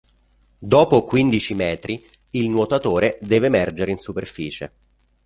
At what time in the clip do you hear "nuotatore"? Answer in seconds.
2.49-3.19